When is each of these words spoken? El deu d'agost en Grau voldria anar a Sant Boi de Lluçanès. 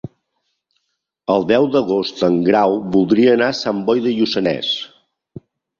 El 1.33 1.45
deu 1.51 1.67
d'agost 1.77 2.25
en 2.31 2.41
Grau 2.49 2.75
voldria 2.99 3.39
anar 3.39 3.55
a 3.55 3.61
Sant 3.63 3.87
Boi 3.91 4.07
de 4.09 4.19
Lluçanès. 4.19 4.77